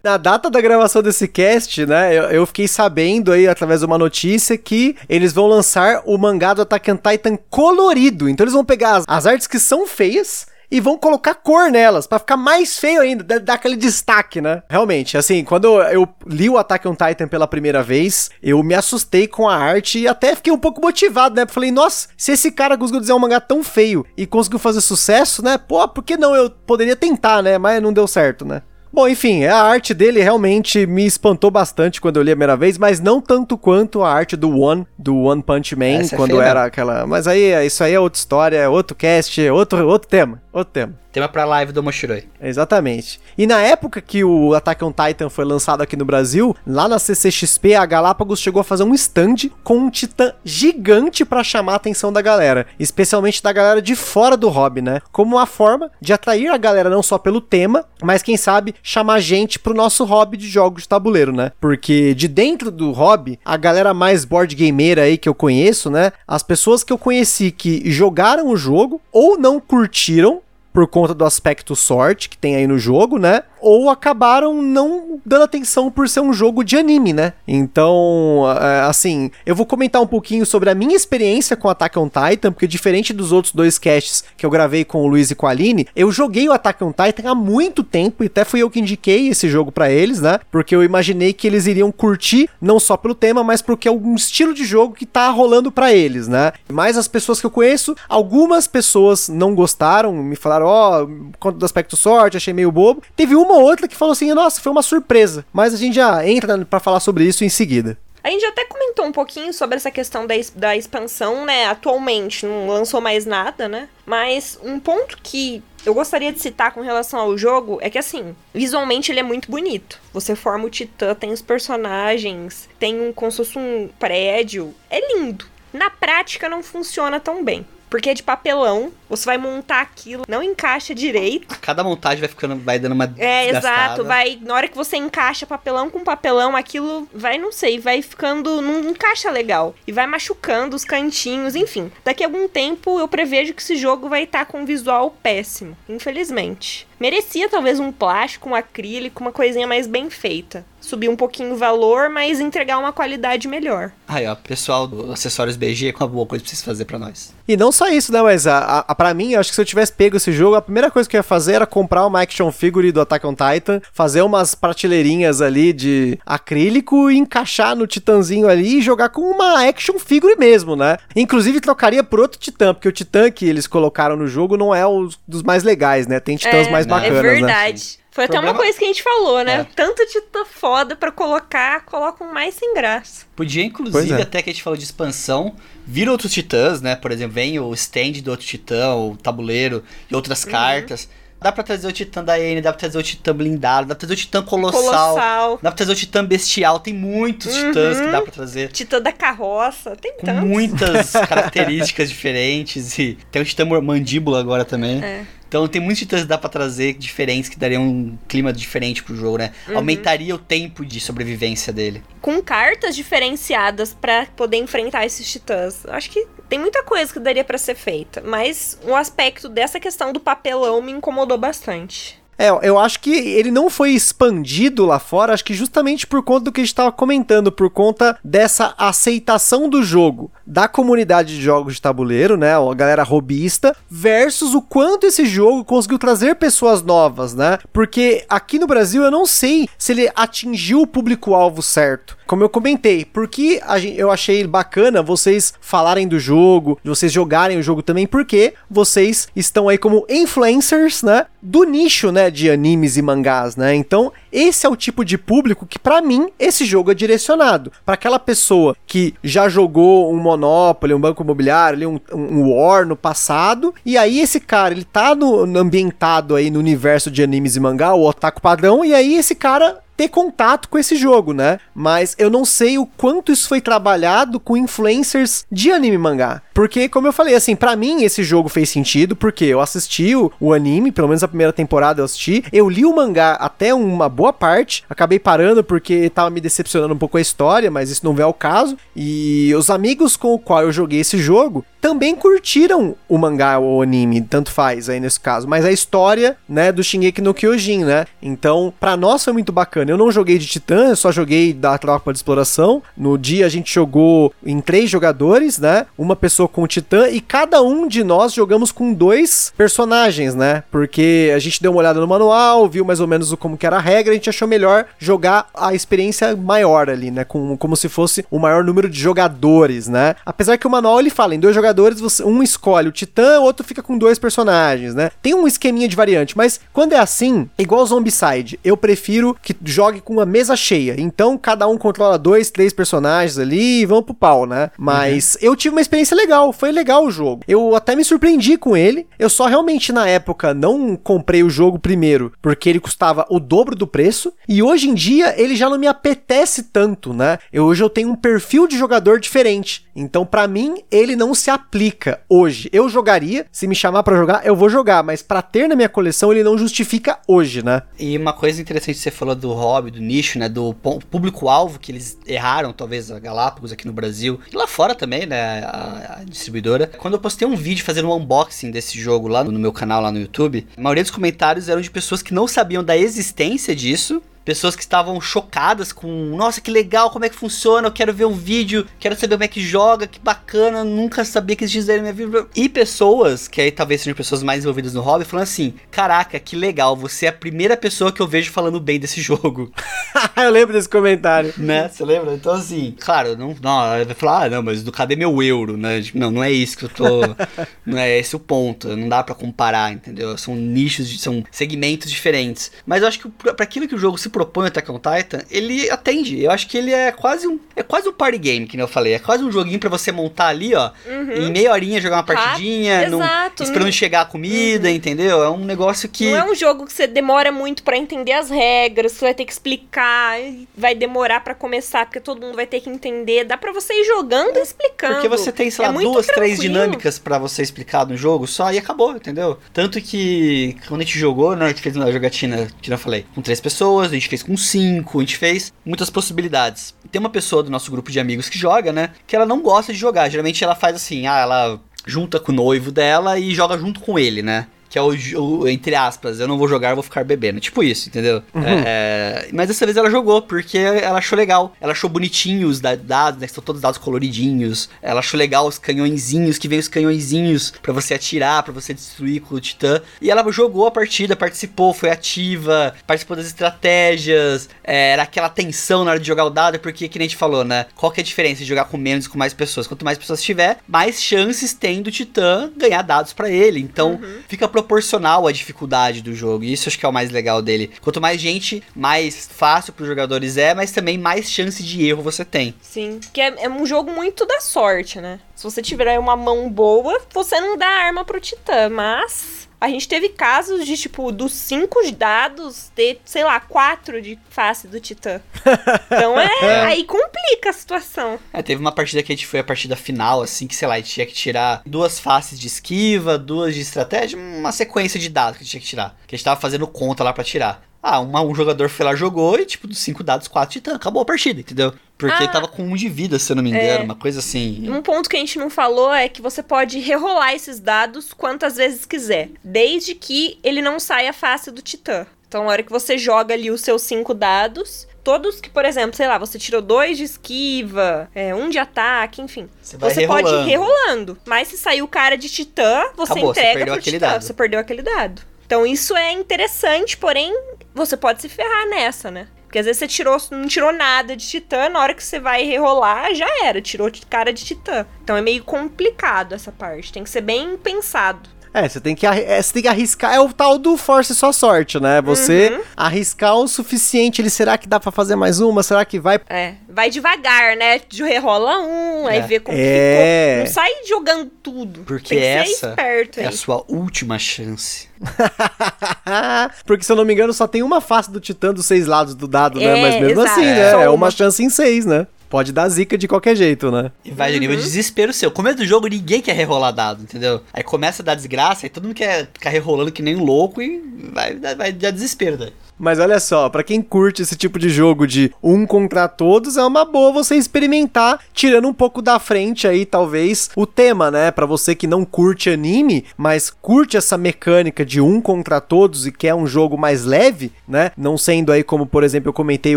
[0.04, 3.96] Na data da gravação desse cast, né, eu, eu, fiquei sabendo aí, através de uma
[3.96, 8.28] notícia, que eles vão lançar o mangá do Attack on Titan colorido.
[8.28, 12.06] Então eles vão pegar as, as artes que são feias, e vão colocar cor nelas,
[12.06, 14.62] para ficar mais feio ainda, dar aquele destaque, né?
[14.68, 19.26] Realmente, assim, quando eu li o Attack on Titan pela primeira vez, eu me assustei
[19.26, 21.46] com a arte e até fiquei um pouco motivado, né?
[21.48, 25.42] Falei, nossa, se esse cara conseguiu desenhar um mangá tão feio e conseguiu fazer sucesso,
[25.42, 25.59] né?
[25.59, 26.35] Pô, por que não?
[26.35, 27.59] Eu poderia tentar, né?
[27.59, 28.62] Mas não deu certo, né?
[28.92, 32.76] Bom, enfim, a arte dele realmente me espantou bastante quando eu li a primeira vez,
[32.76, 36.42] mas não tanto quanto a arte do One, do One Punch Man, Essa é quando
[36.42, 37.07] é era aquela.
[37.07, 40.72] Mas aí, isso aí é outra história, é outro cast, é outro, outro tema, outro
[40.72, 40.94] tema.
[41.12, 42.25] Tema pra live do Moshiroi.
[42.40, 43.20] Exatamente.
[43.37, 47.01] E na época que o Attack on Titan foi lançado aqui no Brasil, lá na
[47.01, 51.77] CCXP, a Galápagos chegou a fazer um stand com um titã gigante para chamar a
[51.77, 55.01] atenção da galera, especialmente da galera de fora do hobby, né?
[55.11, 59.18] Como uma forma de atrair a galera não só pelo tema, mas quem sabe chamar
[59.18, 61.51] gente pro nosso hobby de jogos de tabuleiro, né?
[61.61, 66.12] Porque de dentro do hobby, a galera mais board gameira aí que eu conheço, né?
[66.27, 70.40] As pessoas que eu conheci que jogaram o jogo ou não curtiram
[70.72, 73.42] por conta do aspecto sorte que tem aí no jogo, né?
[73.61, 77.33] Ou acabaram não dando atenção por ser um jogo de anime, né?
[77.46, 82.09] Então, é, assim, eu vou comentar um pouquinho sobre a minha experiência com Attack on
[82.09, 85.46] Titan, porque diferente dos outros dois casts que eu gravei com o Luiz e com
[85.46, 88.70] a Aline, eu joguei o Attack on Titan há muito tempo e até fui eu
[88.70, 90.40] que indiquei esse jogo para eles, né?
[90.51, 94.14] Porque eu imaginei que eles iriam curtir não só pelo tema, mas porque é um
[94.14, 96.53] estilo de jogo que tá rolando para eles, né?
[96.68, 101.59] Mas as pessoas que eu conheço, algumas pessoas não gostaram, me falaram, ó, oh, conta
[101.59, 103.03] do aspecto sorte, achei meio bobo.
[103.16, 105.45] Teve uma ou outra que falou assim: nossa, foi uma surpresa.
[105.53, 107.99] Mas a gente já entra para falar sobre isso em seguida.
[108.23, 111.67] A gente até comentou um pouquinho sobre essa questão da, da expansão, né?
[111.67, 113.89] Atualmente não lançou mais nada, né?
[114.05, 118.37] Mas um ponto que eu gostaria de citar com relação ao jogo é que, assim,
[118.53, 119.99] visualmente ele é muito bonito.
[120.13, 124.75] Você forma o Titã, tem os personagens, tem um, como se fosse um prédio.
[124.91, 125.47] É lindo.
[125.73, 127.67] Na prática não funciona tão bem.
[127.90, 131.59] Porque é de papelão, você vai montar aquilo, não encaixa direito.
[131.61, 135.44] Cada montagem vai ficando, vai dando uma É, exato, vai, na hora que você encaixa
[135.44, 139.74] papelão com papelão, aquilo vai, não sei, vai ficando, não encaixa legal.
[139.87, 141.90] E vai machucando os cantinhos, enfim.
[142.05, 145.11] Daqui a algum tempo eu prevejo que esse jogo vai estar tá com um visual
[145.22, 146.87] péssimo, infelizmente.
[147.00, 150.64] Merecia talvez um plástico, um acrílico, uma coisinha mais bem feita.
[150.81, 153.92] subir um pouquinho o valor, mas entregar uma qualidade melhor.
[154.09, 157.35] Aí, ó, pessoal do Acessórios BG, com uma boa coisa pra vocês fazer pra nós.
[157.51, 158.23] E não só isso, né?
[158.23, 160.63] Mas a, a, pra mim, eu acho que se eu tivesse pego esse jogo, a
[160.63, 163.81] primeira coisa que eu ia fazer era comprar uma action figure do Attack on Titan,
[163.93, 169.67] fazer umas prateleirinhas ali de acrílico e encaixar no titãzinho ali e jogar com uma
[169.67, 170.97] action figure mesmo, né?
[171.17, 174.87] Inclusive trocaria por outro titã, porque o titã que eles colocaram no jogo não é
[174.87, 176.21] um dos mais legais, né?
[176.21, 178.00] Tem titãs é, mais bacanas, É né?
[178.12, 179.61] Foi até Problema- uma coisa que a gente falou, né?
[179.61, 179.64] É.
[179.77, 183.25] Tanto titã foda pra colocar, colocam mais sem graça.
[183.37, 184.23] Podia, inclusive, é.
[184.23, 185.55] até que a gente falou de expansão,
[185.87, 186.96] vir outros titãs, né?
[186.96, 190.51] Por exemplo, vem o stand do outro titã, o tabuleiro e outras Uhum.
[190.51, 191.09] cartas.
[191.42, 194.01] Dá pra trazer o titã da N, dá pra trazer o titã blindado, dá pra
[194.01, 195.51] trazer o titã colossal, Colossal.
[195.62, 196.81] dá pra trazer o titã bestial.
[196.81, 198.70] Tem muitos titãs que dá pra trazer.
[198.73, 200.44] Titã da carroça, tem Com tantos.
[200.46, 202.99] muitas características diferentes.
[202.99, 205.03] E tem o titã mandíbula agora também.
[205.03, 205.25] É.
[205.51, 209.17] Então tem muitos titãs que dá pra trazer diferentes que dariam um clima diferente pro
[209.17, 209.51] jogo, né?
[209.67, 209.79] Uhum.
[209.79, 212.05] Aumentaria o tempo de sobrevivência dele.
[212.23, 215.85] Com cartas diferenciadas pra poder enfrentar esses titãs.
[215.87, 220.13] Acho que tem muita coisa que daria pra ser feita, mas o aspecto dessa questão
[220.13, 222.19] do papelão me incomodou bastante.
[222.40, 226.44] É, eu acho que ele não foi expandido lá fora, acho que justamente por conta
[226.44, 231.42] do que a gente estava comentando, por conta dessa aceitação do jogo da comunidade de
[231.42, 236.83] jogos de tabuleiro, né, a galera robista, versus o quanto esse jogo conseguiu trazer pessoas
[236.83, 237.59] novas, né?
[237.72, 242.18] Porque aqui no Brasil eu não sei se ele atingiu o público-alvo certo.
[242.26, 243.61] Como eu comentei, porque
[243.96, 249.68] eu achei bacana vocês falarem do jogo, vocês jogarem o jogo também, porque vocês estão
[249.68, 251.26] aí como influencers, né?
[251.42, 252.30] Do nicho, né?
[252.31, 253.75] De animes e mangás, né?
[253.75, 257.73] Então, esse é o tipo de público que, pra mim, esse jogo é direcionado.
[257.85, 262.97] Pra aquela pessoa que já jogou um Monopoly, um banco imobiliário, um, um War no
[262.97, 267.61] passado, e aí esse cara, ele tá no ambientado aí no universo de animes e
[267.61, 271.59] mangá, o otaku padrão, e aí esse cara ter contato com esse jogo, né?
[271.75, 276.41] Mas eu não sei o quanto isso foi trabalhado com influencers de anime e mangá.
[276.55, 280.33] Porque, como eu falei, assim, pra mim esse jogo fez sentido, porque eu assisti o,
[280.41, 284.09] o anime, pelo menos a primeira temporada eu assisti, eu li o mangá até uma
[284.09, 288.19] boa parte, acabei parando porque tava me decepcionando um pouco a história, mas isso não
[288.19, 288.79] é o caso.
[288.97, 293.79] E os amigos com o qual eu joguei esse jogo também curtiram o mangá ou
[293.79, 297.85] o anime, tanto faz aí nesse caso, mas a história, né, do Shingeki no Kyojin,
[297.85, 298.05] né?
[298.21, 299.89] Então, pra nós foi muito bacana.
[299.90, 302.81] Eu não joguei de Titã, eu só joguei da tropa de exploração.
[302.96, 305.87] No dia a gente jogou em três jogadores, né?
[305.98, 310.62] Uma pessoa com o Titã e cada um de nós jogamos com dois personagens, né?
[310.70, 313.79] Porque a gente deu uma olhada no manual, viu mais ou menos como que era
[313.79, 317.24] a regra, a gente achou melhor jogar a experiência maior ali, né?
[317.24, 320.14] Com, como se fosse o maior número de jogadores, né?
[320.24, 323.42] Apesar que o manual ele fala, em dois jogadores, você, um escolhe o Titã, o
[323.42, 325.11] outro fica com dois personagens, né?
[325.20, 330.03] Tem um esqueminha de variante, mas quando é assim, igual Zombicide, eu prefiro que jogue
[330.03, 330.95] com uma mesa cheia.
[330.99, 334.71] Então, cada um controla dois, três personagens ali e vão pro pau, né?
[334.77, 337.43] Mas eu tive uma experiência legal, foi legal o jogo.
[337.49, 339.07] Eu até me surpreendi com ele.
[339.19, 343.75] Eu só realmente na época não comprei o jogo primeiro, porque ele custava o dobro
[343.75, 344.35] do preço.
[344.47, 347.38] E hoje em dia ele já não me apetece tanto, né?
[347.51, 349.87] Eu, hoje eu tenho um perfil de jogador diferente.
[349.97, 352.69] Então, pra mim, ele não se aplica hoje.
[352.71, 355.88] Eu jogaria, se me chamar pra jogar, eu vou jogar, mas pra ter na minha
[355.88, 357.83] coleção ele não justifica hoje, né?
[357.99, 360.48] E uma coisa interessante que você falou do hobby, do nicho, né?
[360.48, 360.74] Do
[361.11, 364.40] público-alvo que eles erraram, talvez, a Galápagos aqui no Brasil.
[364.52, 365.61] E lá fora também, né?
[365.64, 366.87] A, a distribuidora.
[366.98, 370.11] Quando eu postei um vídeo fazendo um unboxing desse jogo lá no meu canal, lá
[370.11, 374.22] no YouTube, a maioria dos comentários eram de pessoas que não sabiam da existência disso.
[374.51, 378.25] Pessoas que estavam chocadas com, nossa, que legal, como é que funciona, eu quero ver
[378.25, 382.03] um vídeo, quero saber como é que joga, que bacana, nunca sabia que existia na
[382.03, 382.49] minha vida.
[382.57, 386.57] E pessoas, que aí talvez sejam pessoas mais envolvidas no hobby, falando assim, caraca, que
[386.57, 389.73] legal, você é a primeira pessoa que eu vejo falando bem desse jogo.
[390.37, 391.55] eu lembro desse comentário.
[391.57, 391.89] né?
[391.89, 392.35] Você lembra?
[392.35, 396.03] Então, assim, claro, não, não, vai falar, ah, não, mas do cadê meu euro, né?
[396.03, 397.21] Tipo, Não, não é isso que eu tô.
[397.87, 398.97] não é esse o ponto.
[398.97, 400.37] Não dá pra comparar, entendeu?
[400.37, 402.73] São nichos, são segmentos diferentes.
[402.85, 405.42] Mas eu acho que pra pra aquilo que o jogo se propõe, Attack on Titan,
[405.50, 406.42] ele atende.
[406.42, 407.59] Eu acho que ele é quase um.
[407.76, 409.14] É quase um party game, que eu falei.
[409.14, 410.90] É quase um joguinho pra você montar ali, ó.
[411.07, 415.42] Em meia horinha jogar uma Rápido, partidinha, não- exato, esperando não- chegar a comida, entendeu?
[415.42, 416.31] É um negócio que.
[416.31, 419.44] Não é um jogo que você demora muito pra entender as regras, você vai ter
[419.44, 420.38] que explicar,
[420.76, 423.44] vai demorar pra começar, porque todo mundo vai ter que entender.
[423.44, 425.14] Dá pra você ir jogando e explicando.
[425.14, 426.62] Porque você tem, sei É lá, muito duas, três tranquilo.
[426.74, 429.59] dinâmicas pra você explicar no jogo só e acabou, entendeu?
[429.72, 433.24] Tanto que quando a gente jogou, né, a gente fez uma jogatina, que eu falei,
[433.35, 436.94] com três pessoas, gente fez com cinco, a gente fez muitas possibilidades.
[437.11, 439.92] Tem uma pessoa do nosso grupo de amigos que joga, né, que ela não gosta
[439.92, 440.28] de jogar.
[440.28, 444.18] Geralmente ela faz assim, ah, ela junta com o noivo dela e joga junto com
[444.18, 444.66] ele, né?
[444.90, 447.61] Que é o, o, entre aspas, eu não vou jogar, eu vou ficar bebendo.
[447.61, 448.42] Tipo isso, entendeu?
[448.53, 448.62] Uhum.
[448.64, 451.72] É, mas dessa vez ela jogou, porque ela achou legal.
[451.81, 453.46] Ela achou bonitinho os dados, né?
[453.46, 454.90] Que são todos dados coloridinhos.
[455.00, 459.40] Ela achou legal os canhõezinhos, que vem os canhõezinhos para você atirar, para você destruir
[459.40, 460.00] com o Titã.
[460.20, 464.68] E ela jogou a partida, participou, foi ativa, participou das estratégias.
[464.83, 467.38] É, era aquela tensão na hora de jogar o dado, porque que nem a gente
[467.38, 467.87] falou, né?
[467.94, 469.87] Qual que é a diferença de jogar com menos e com mais pessoas?
[469.87, 473.79] Quanto mais pessoas tiver, mais chances tem do Titã ganhar dados para ele.
[473.79, 474.38] Então, uhum.
[474.48, 476.64] fica proporcional à dificuldade do jogo.
[476.64, 477.90] Isso acho que é o mais legal dele.
[478.01, 482.23] Quanto mais gente, mais fácil para os jogadores é, mas também mais chance de erro
[482.23, 482.75] você tem.
[482.81, 485.40] Sim, que é, é um jogo muito da sorte, né?
[485.55, 490.07] Se você tiver uma mão boa, você não dá arma pro Titã, mas a gente
[490.07, 495.40] teve casos de, tipo, dos cinco dados, ter, sei lá, quatro de face do Titã.
[496.11, 496.51] Então é.
[496.62, 496.81] é.
[496.83, 498.38] Aí complica a situação.
[498.53, 500.95] É, teve uma partida que a gente foi a partida final, assim, que, sei lá,
[500.95, 505.29] a gente tinha que tirar duas faces de esquiva, duas de estratégia, uma sequência de
[505.29, 506.16] dados que a gente tinha que tirar.
[506.27, 507.89] Que a gente tava fazendo conta lá para tirar.
[508.03, 510.95] Ah, uma, um jogador foi lá, jogou e, tipo, dos cinco dados, quatro titã.
[510.95, 511.93] Acabou a partida, entendeu?
[512.17, 513.85] Porque ah, ele tava com um de vida, se eu não me engano.
[513.85, 514.89] É, uma coisa assim.
[514.91, 518.77] Um ponto que a gente não falou é que você pode rerolar esses dados quantas
[518.77, 519.51] vezes quiser.
[519.63, 522.27] Desde que ele não saia face do titã.
[522.49, 526.17] Então, na hora que você joga ali os seus cinco dados, todos que, por exemplo,
[526.17, 529.69] sei lá, você tirou dois de esquiva, é, um de ataque, enfim.
[529.81, 531.39] Você, você pode ir rerolando.
[531.47, 534.19] Mas se saiu o cara de titã, você Acabou, entrega você pro titã.
[534.19, 534.43] Dado.
[534.43, 535.43] Você perdeu aquele dado.
[535.65, 537.55] Então isso é interessante, porém
[537.94, 539.48] você pode se ferrar nessa, né?
[539.64, 542.64] Porque às vezes você tirou, não tirou nada de titã, na hora que você vai
[542.64, 545.07] rerolar, já era, tirou cara de titã.
[545.22, 548.50] Então é meio complicado essa parte, tem que ser bem pensado.
[548.72, 550.33] É, você tem que, é, você tem que arriscar.
[550.35, 552.22] É o tal do force sua sorte, né?
[552.22, 552.83] Você uhum.
[552.96, 554.40] arriscar o suficiente.
[554.40, 555.83] Ele será que dá para fazer mais uma?
[555.83, 556.40] Será que vai?
[556.48, 558.00] É, vai devagar, né?
[558.12, 559.33] Rerola um, é.
[559.33, 560.64] aí vê como é.
[560.64, 560.64] ficou.
[560.66, 562.00] Não sai jogando tudo.
[562.04, 562.94] Porque essa
[563.37, 565.09] é a sua última chance.
[566.87, 569.35] Porque se eu não me engano, só tem uma face do Titã dos seis lados
[569.35, 570.00] do dado, né?
[570.00, 570.61] Mas mesmo exato.
[570.61, 570.90] assim, né?
[571.04, 572.26] É uma chance em seis, né?
[572.51, 574.11] Pode dar zica de qualquer jeito, né?
[574.25, 574.55] E vai uhum.
[574.55, 575.51] de nível de desespero seu.
[575.53, 577.63] Começo do jogo, ninguém quer rerolar dado, entendeu?
[577.73, 580.83] Aí começa a dar desgraça, aí todo mundo quer ficar rerolando que nem um louco
[580.83, 581.01] e
[581.33, 582.73] vai, vai dar desespero daí.
[583.01, 586.85] Mas olha só, para quem curte esse tipo de jogo de um contra todos, é
[586.85, 591.51] uma boa você experimentar, tirando um pouco da frente aí, talvez, o tema, né?
[591.51, 596.33] Para você que não curte anime, mas curte essa mecânica de um contra todos e
[596.33, 598.13] quer um jogo mais leve, né?
[598.19, 599.97] Não sendo aí como, por exemplo, eu comentei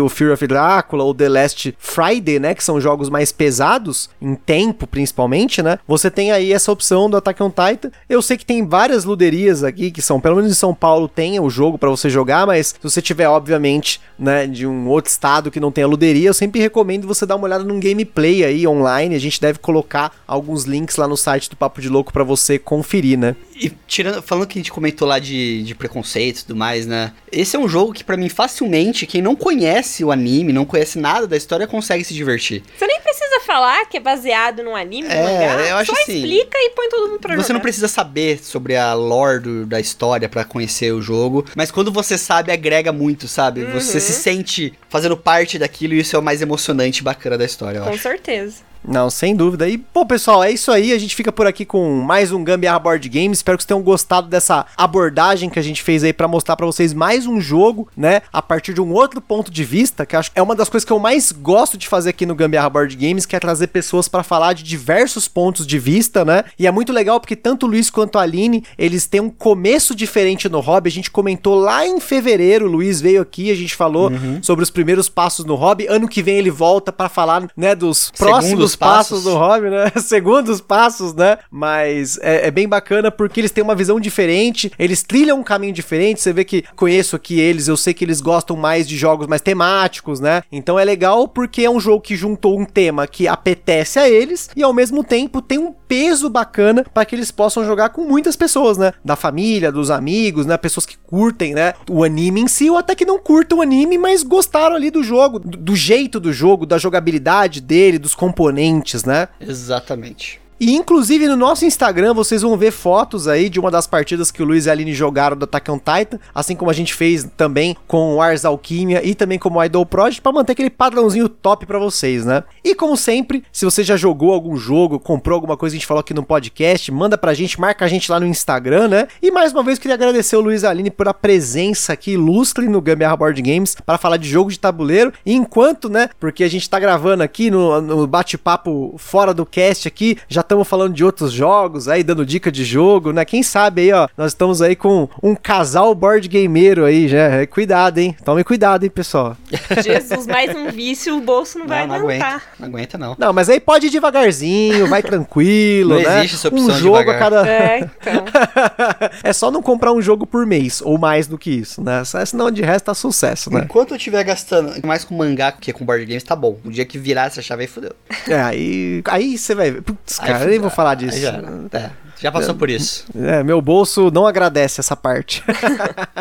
[0.00, 2.54] o Fear of Drácula ou The Last Friday, né?
[2.54, 5.78] Que são jogos mais pesados, em tempo principalmente, né?
[5.86, 7.90] Você tem aí essa opção do Attack on Titan.
[8.08, 11.38] Eu sei que tem várias luderias aqui, que são, pelo menos em São Paulo, tem
[11.38, 15.50] o jogo para você jogar, mas se você tiver, obviamente, né, de um outro estado
[15.50, 19.14] que não tenha luderia, eu sempre recomendo você dar uma olhada num gameplay aí online.
[19.14, 22.58] A gente deve colocar alguns links lá no site do Papo de Louco para você
[22.58, 23.36] conferir, né?
[23.54, 27.12] E tirando, falando que a gente comentou lá de, de preconceito e tudo mais, né?
[27.30, 30.98] Esse é um jogo que para mim facilmente quem não conhece o anime, não conhece
[30.98, 32.62] nada da história consegue se divertir.
[32.76, 36.16] Você nem precisa falar que é baseado num anime, é, mangá, eu acho só assim,
[36.16, 37.54] explica e põe todo mundo pra Você jogar.
[37.54, 41.92] não precisa saber sobre a lore do, da história para conhecer o jogo, mas quando
[41.92, 43.62] você sabe agrega muito, sabe?
[43.62, 43.72] Uhum.
[43.72, 47.44] Você se sente fazendo parte daquilo e isso é o mais emocionante e bacana da
[47.44, 48.02] história, eu Com acho.
[48.02, 48.56] certeza.
[48.86, 49.68] Não, sem dúvida.
[49.68, 50.92] E, pô, pessoal, é isso aí.
[50.92, 53.38] A gente fica por aqui com mais um Gambiarra Board Games.
[53.38, 56.66] Espero que vocês tenham gostado dessa abordagem que a gente fez aí para mostrar para
[56.66, 58.20] vocês mais um jogo, né?
[58.30, 60.84] A partir de um outro ponto de vista, que acho que é uma das coisas
[60.84, 64.06] que eu mais gosto de fazer aqui no Gambiarra Board Games, que é trazer pessoas
[64.06, 66.44] para falar de diversos pontos de vista, né?
[66.58, 69.94] E é muito legal porque tanto o Luiz quanto a Aline, eles têm um começo
[69.94, 70.88] diferente no hobby.
[70.88, 74.42] A gente comentou lá em fevereiro, o Luiz veio aqui, a gente falou uhum.
[74.42, 75.86] sobre os primeiros passos no hobby.
[75.88, 79.18] Ano que vem ele volta para falar, né, dos próximos passos.
[79.18, 79.90] passos do hobby, né?
[80.00, 81.38] Segundos passos, né?
[81.50, 85.72] Mas é, é, bem bacana porque eles têm uma visão diferente, eles trilham um caminho
[85.72, 86.20] diferente.
[86.20, 89.42] Você vê que conheço aqui eles, eu sei que eles gostam mais de jogos mais
[89.42, 90.42] temáticos, né?
[90.50, 94.50] Então é legal porque é um jogo que juntou um tema que apetece a eles
[94.56, 98.36] e ao mesmo tempo tem um peso bacana para que eles possam jogar com muitas
[98.36, 98.92] pessoas, né?
[99.04, 100.56] Da família, dos amigos, né?
[100.56, 101.74] Pessoas que curtem, né?
[101.88, 105.02] O anime em si ou até que não curtam o anime, mas gostaram ali do
[105.02, 108.63] jogo, do, do jeito do jogo, da jogabilidade dele, dos componentes,
[109.04, 109.28] né?
[109.40, 110.43] Exatamente.
[110.66, 114.42] E inclusive no nosso Instagram vocês vão ver fotos aí de uma das partidas que
[114.42, 117.28] o Luiz e a Aline jogaram do Attack on Titan, assim como a gente fez
[117.36, 121.28] também com o Ars Alquimia e também como o Idol Project para manter aquele padrãozinho
[121.28, 122.44] top para vocês, né?
[122.64, 125.86] E como sempre, se você já jogou algum jogo, comprou alguma coisa que a gente
[125.86, 129.08] falou aqui no podcast, manda pra gente, marca a gente lá no Instagram, né?
[129.20, 132.12] E mais uma vez queria agradecer o Luiz e a Aline por a presença aqui
[132.12, 135.12] ilustre no Gambiarra Board Games para falar de jogo de tabuleiro.
[135.26, 139.86] E enquanto, né, porque a gente tá gravando aqui no, no bate-papo fora do cast
[139.86, 143.24] aqui, já estamos estamos falando de outros jogos, aí dando dica de jogo, né?
[143.24, 147.44] Quem sabe aí, ó, nós estamos aí com um casal board gameiro aí, já.
[147.46, 148.16] Cuidado, hein?
[148.24, 149.36] Tome cuidado, hein, pessoal.
[149.82, 152.28] Jesus, mais um vício, o bolso não, vai não aguentar.
[152.34, 152.44] aguenta.
[152.58, 153.16] Não aguenta, não.
[153.18, 156.18] Não, mas aí pode ir devagarzinho, vai tranquilo, Não né?
[156.18, 157.16] existe essa opção um jogo devagar.
[157.16, 157.48] a cada.
[157.48, 158.24] É, então.
[159.22, 162.02] é só não comprar um jogo por mês, ou mais do que isso, né?
[162.26, 163.62] Senão de resto tá sucesso, né?
[163.64, 166.58] Enquanto eu estiver gastando mais com mangá que com board games, tá bom.
[166.64, 167.92] O dia que virar essa chave aí, fudeu.
[168.28, 169.02] É, aí.
[169.06, 169.82] Aí você vai ver.
[169.82, 171.18] Putz, Aí cara, eu nem vou falar disso.
[171.18, 171.40] já,
[171.72, 173.04] é, já passou por isso.
[173.14, 175.42] É, meu bolso não agradece essa parte.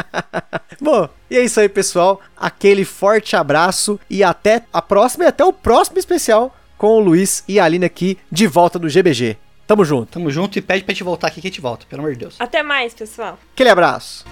[0.81, 2.19] Bom, e é isso aí, pessoal.
[2.35, 7.43] Aquele forte abraço e até a próxima e até o próximo especial com o Luiz
[7.47, 9.37] e a Aline aqui de volta no GBG.
[9.65, 10.11] Tamo junto.
[10.11, 12.19] Tamo junto e pede pra gente voltar aqui que a gente volta, pelo amor de
[12.19, 12.35] Deus.
[12.39, 13.39] Até mais, pessoal.
[13.53, 14.25] Aquele abraço.